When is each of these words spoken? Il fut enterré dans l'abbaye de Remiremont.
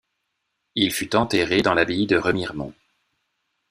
Il 0.73 0.91
fut 0.91 1.15
enterré 1.15 1.61
dans 1.61 1.75
l'abbaye 1.75 2.07
de 2.07 2.17
Remiremont. 2.17 2.73